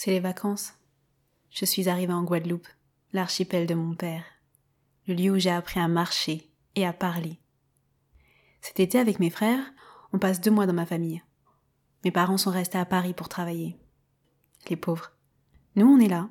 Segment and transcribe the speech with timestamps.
[0.00, 0.74] C'est les vacances.
[1.50, 2.68] Je suis arrivée en Guadeloupe,
[3.12, 4.22] l'archipel de mon père,
[5.08, 7.40] le lieu où j'ai appris à marcher et à parler.
[8.60, 9.64] Cet été, avec mes frères,
[10.12, 11.20] on passe deux mois dans ma famille.
[12.04, 13.76] Mes parents sont restés à Paris pour travailler.
[14.70, 15.10] Les pauvres.
[15.74, 16.30] Nous, on est là,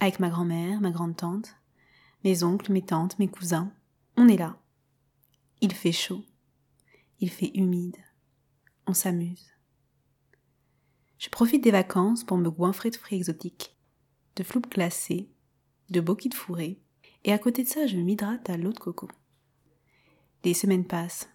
[0.00, 1.54] avec ma grand-mère, ma grande-tante,
[2.24, 3.70] mes oncles, mes tantes, mes cousins.
[4.16, 4.56] On est là.
[5.60, 6.24] Il fait chaud.
[7.20, 7.98] Il fait humide.
[8.88, 9.55] On s'amuse.
[11.18, 13.74] Je profite des vacances pour me goinfrer de fruits exotiques,
[14.36, 15.28] de floupes glacées,
[15.90, 16.78] de boquilles fourrées,
[17.24, 19.08] et à côté de ça, je m'hydrate à l'eau de coco.
[20.44, 21.28] Les semaines passent.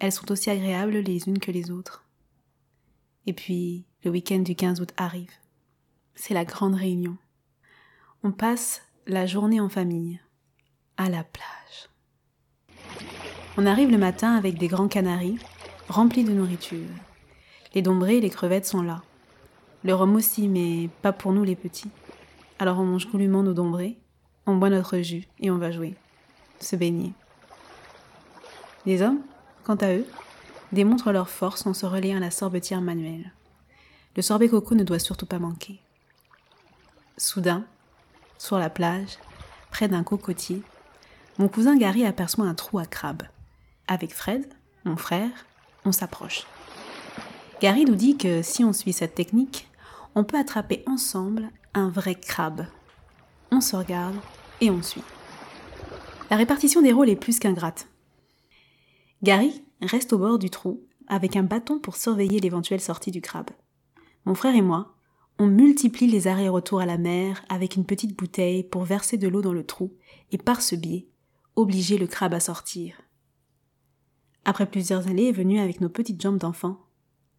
[0.00, 2.04] Elles sont aussi agréables les unes que les autres.
[3.26, 5.30] Et puis, le week-end du 15 août arrive.
[6.14, 7.16] C'est la grande réunion.
[8.22, 10.20] On passe la journée en famille,
[10.96, 11.90] à la plage.
[13.56, 15.38] On arrive le matin avec des grands canaris,
[15.88, 16.88] remplis de nourriture.
[17.74, 19.02] Les dombrés et les crevettes sont là.
[19.84, 21.90] Le rhum aussi, mais pas pour nous les petits.
[22.58, 23.96] Alors on mange goulûment nos dombrés,
[24.46, 25.94] on boit notre jus et on va jouer,
[26.60, 27.12] se baigner.
[28.86, 29.20] Les hommes,
[29.64, 30.06] quant à eux,
[30.72, 33.32] démontrent leur force en se relayant à la sorbetière manuelle.
[34.16, 35.80] Le sorbet coco ne doit surtout pas manquer.
[37.16, 37.64] Soudain,
[38.38, 39.18] sur la plage,
[39.70, 40.62] près d'un cocotier,
[41.38, 43.22] mon cousin Gary aperçoit un trou à crabe.
[43.86, 44.44] Avec Fred,
[44.84, 45.30] mon frère,
[45.84, 46.46] on s'approche.
[47.60, 49.68] Gary nous dit que si on suit cette technique,
[50.14, 52.66] on peut attraper ensemble un vrai crabe.
[53.50, 54.14] On se regarde
[54.60, 55.02] et on suit.
[56.30, 57.88] La répartition des rôles est plus qu'ingrate.
[59.24, 63.50] Gary reste au bord du trou avec un bâton pour surveiller l'éventuelle sortie du crabe.
[64.24, 64.94] Mon frère et moi,
[65.40, 69.42] on multiplie les arrêts-retours à la mer avec une petite bouteille pour verser de l'eau
[69.42, 69.96] dans le trou
[70.30, 71.08] et par ce biais,
[71.56, 73.00] obliger le crabe à sortir.
[74.44, 76.87] Après plusieurs années venues avec nos petites jambes d'enfant,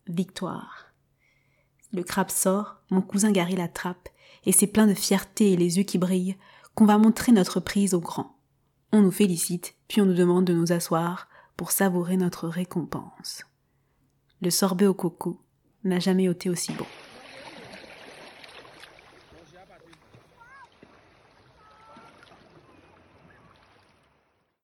[0.09, 0.93] victoire.
[1.93, 4.09] Le crabe sort, mon cousin Gary l'attrape,
[4.45, 6.37] et c'est plein de fierté et les yeux qui brillent
[6.75, 8.37] qu'on va montrer notre prise au grand.
[8.91, 13.43] On nous félicite, puis on nous demande de nous asseoir pour savourer notre récompense.
[14.41, 15.41] Le sorbet au coco
[15.83, 16.85] n'a jamais été aussi bon.